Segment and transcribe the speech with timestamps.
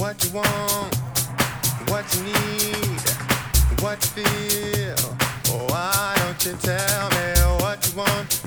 [0.00, 0.94] what you want,
[1.90, 3.00] what you need,
[3.82, 4.96] what you feel.
[5.48, 8.39] Oh, why don't you tell me what you want?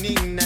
[0.00, 0.39] Nina.